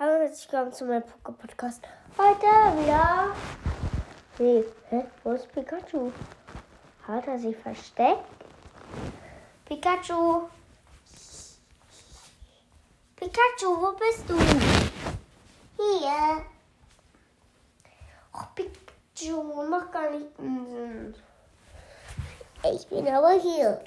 Hallo 0.00 0.14
und 0.14 0.20
herzlich 0.20 0.52
willkommen 0.52 0.72
zu 0.72 0.84
meinem 0.84 1.02
Poké-Podcast. 1.02 1.82
Heute 2.16 2.46
wieder. 2.78 3.34
Nee, 4.38 4.64
hä? 4.90 5.04
Wo 5.24 5.32
ist 5.32 5.50
Pikachu? 5.50 6.12
Hat 7.02 7.26
er 7.26 7.36
sie 7.36 7.52
versteckt? 7.52 8.22
Pikachu! 9.64 10.48
Pikachu, 13.16 13.66
wo 13.66 13.92
bist 13.96 14.22
du? 14.28 14.38
Hier. 15.76 16.44
Oh, 18.34 18.46
Pikachu, 18.54 19.66
mach 19.68 19.90
gar 19.90 20.10
nicht 20.10 20.36
Sinn. 20.36 21.12
Ich 22.72 22.86
bin 22.86 23.08
aber 23.08 23.32
hier. 23.32 23.82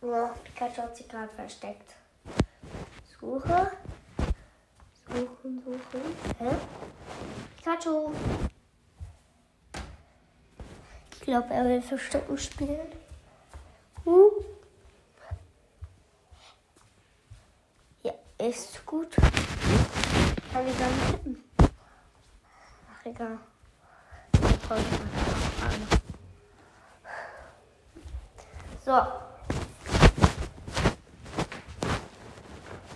Oh, 0.00 0.28
Pikachu 0.44 0.82
hat 0.82 0.96
sich 0.96 1.08
gerade 1.08 1.34
versteckt. 1.34 1.96
Suche. 3.20 3.72
Suchen, 5.14 5.62
suchen. 5.64 6.02
Hä? 6.40 6.56
Pikachu. 7.56 8.10
Ich 11.12 11.20
glaube, 11.20 11.54
er 11.54 11.64
will 11.64 11.82
Verstecken 11.82 12.36
spielen. 12.36 12.88
Huh. 14.04 14.42
Ja, 18.02 18.12
ist 18.38 18.84
gut. 18.84 19.14
Kann 20.52 20.66
ich 20.66 20.78
gar 20.78 20.88
nicht 20.88 21.10
tippen. 21.10 21.44
Ach, 22.92 23.06
egal. 23.06 23.38
So. 28.84 29.00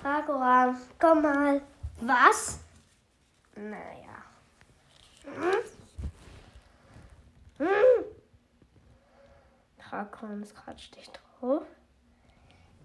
Ragoran, 0.02 0.76
komm 0.98 1.22
mal. 1.22 1.62
Was? 2.00 2.60
Naja. 3.56 4.22
Hm? 5.24 5.58
Hm? 7.58 8.04
Ragoran 9.90 10.42
ist 10.42 10.54
gerade 10.54 10.78
stich 10.78 11.10
drauf. 11.10 11.64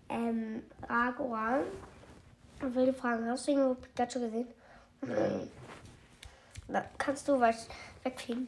Ähm, 0.10 0.64
Ragoran. 0.88 1.64
Ich 2.56 2.74
dir 2.74 2.94
fragen, 2.94 3.30
hast 3.30 3.48
du 3.48 3.52
irgendwo 3.52 3.76
Pikachu 3.76 4.20
gesehen? 4.20 4.48
Nein. 5.02 5.52
Na, 6.68 6.86
kannst 6.98 7.28
du 7.28 7.40
was 7.40 7.68
wegfliegen? 8.04 8.48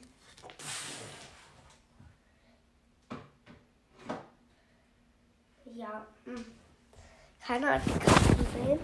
Ja. 5.75 6.07
Hm. 6.23 6.45
Keiner 7.45 7.73
hat 7.73 7.83
Pikachu 7.83 8.35
gesehen. 8.37 8.79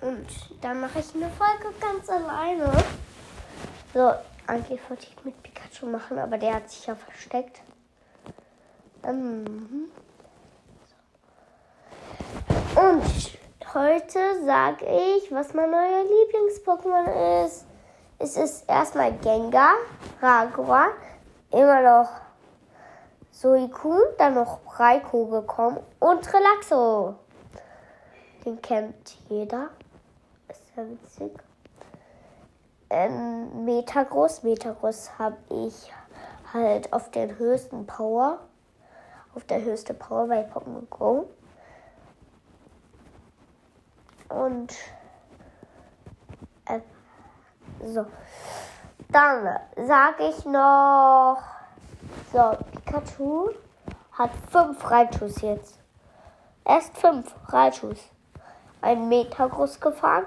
Und 0.00 0.26
dann 0.62 0.80
mache 0.80 1.00
ich 1.00 1.14
eine 1.14 1.30
Folge 1.30 1.74
ganz 1.80 2.08
alleine. 2.08 2.72
So, 3.92 4.12
eigentlich 4.46 4.80
wollte 4.88 5.06
ich 5.06 5.24
mit 5.24 5.42
Pikachu 5.42 5.86
machen, 5.86 6.18
aber 6.18 6.38
der 6.38 6.54
hat 6.54 6.70
sich 6.70 6.86
ja 6.86 6.94
versteckt. 6.94 7.60
Ähm. 9.04 9.90
Und 12.74 13.38
heute 13.74 14.44
sage 14.44 14.86
ich, 14.86 15.30
was 15.32 15.54
mein 15.54 15.70
neuer 15.70 16.04
Lieblings-Pokémon 16.04 17.44
ist. 17.44 17.66
Es 18.18 18.36
ist 18.36 18.68
erstmal 18.68 19.12
Gengar, 19.18 19.74
Ragoran, 20.20 20.90
immer 21.50 21.80
noch 21.82 22.10
Suicune, 23.30 24.14
dann 24.18 24.34
noch 24.34 24.60
Raikou 24.78 25.26
gekommen 25.26 25.80
und 25.98 26.32
Relaxo. 26.32 27.14
Den 28.44 28.60
kennt 28.60 29.16
jeder. 29.28 29.70
Ist 30.50 30.64
ja 30.76 30.82
witzig. 30.88 31.32
Ähm, 32.88 33.64
Metagross. 33.64 34.42
Metagross 34.42 35.16
habe 35.16 35.36
ich 35.48 35.92
halt 36.52 36.92
auf 36.92 37.08
den 37.12 37.38
höchsten 37.38 37.86
Power. 37.86 38.40
Auf 39.36 39.44
der 39.44 39.62
höchste 39.62 39.94
Power 39.94 40.26
bei 40.26 40.44
Pokémon 40.44 40.88
Go. 40.90 41.30
Und 44.28 44.74
äh, 46.64 46.80
so. 47.84 48.06
Dann 49.12 49.56
sage 49.76 50.28
ich 50.30 50.44
noch. 50.46 51.38
So, 52.32 52.56
Pikachu 52.72 53.50
hat 54.12 54.30
fünf 54.50 54.90
Reitschus 54.90 55.42
jetzt. 55.42 55.78
Erst 56.64 56.98
fünf 56.98 57.32
Reitschus. 57.46 57.98
Ein 58.80 59.08
Metagross 59.08 59.78
gefahren. 59.78 60.24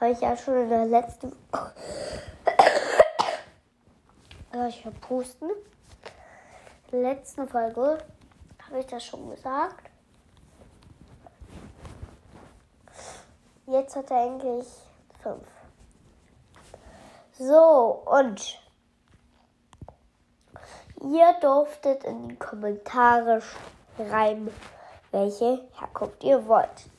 Habe 0.00 0.10
ich 0.10 0.20
ja 0.20 0.36
schon 0.36 0.62
in 0.62 0.68
der 0.68 0.86
letzten. 0.86 1.32
Soll 4.52 4.68
ich 4.68 4.82
verpusten? 4.82 5.50
In 6.90 7.02
der 7.02 7.14
letzten 7.14 7.48
Folge 7.48 7.98
habe 8.66 8.78
ich 8.78 8.86
das 8.86 9.04
schon 9.04 9.30
gesagt. 9.30 9.90
Jetzt 13.66 13.96
hat 13.96 14.10
er 14.10 14.24
eigentlich 14.24 14.66
fünf. 15.22 15.46
So, 17.38 18.02
und 18.04 18.60
ihr 21.00 21.32
durftet 21.40 22.04
in 22.04 22.28
die 22.28 22.36
Kommentare 22.36 23.40
schreiben, 23.96 24.50
welche 25.10 25.66
Herkunft 25.78 26.22
ihr 26.22 26.46
wollt. 26.46 26.93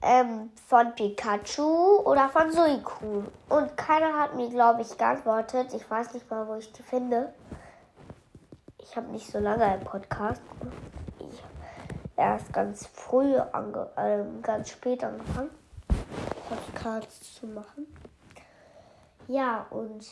Ähm, 0.00 0.50
von 0.68 0.94
Pikachu 0.94 2.00
oder 2.04 2.28
von 2.28 2.52
Suicune. 2.52 3.26
Und 3.48 3.76
keiner 3.76 4.18
hat 4.18 4.36
mir, 4.36 4.48
glaube 4.48 4.82
ich, 4.82 4.96
geantwortet. 4.96 5.74
Ich 5.74 5.90
weiß 5.90 6.14
nicht 6.14 6.30
mal, 6.30 6.46
wo 6.46 6.54
ich 6.54 6.72
die 6.72 6.82
finde. 6.82 7.32
Ich 8.78 8.96
habe 8.96 9.08
nicht 9.08 9.30
so 9.30 9.38
lange 9.38 9.64
einen 9.64 9.84
Podcast. 9.84 10.40
Ich 11.18 11.42
habe 11.42 11.58
erst 12.16 12.52
ganz 12.52 12.86
früh, 12.86 13.36
ange 13.36 13.90
äh, 13.96 14.24
ganz 14.42 14.70
spät 14.70 15.02
angefangen, 15.04 15.50
Podcasts 16.48 17.34
zu 17.34 17.46
machen. 17.46 17.86
Ja, 19.26 19.66
und 19.70 20.06